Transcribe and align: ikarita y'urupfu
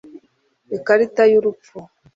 ikarita 0.77 1.23
y'urupfu 1.31 1.77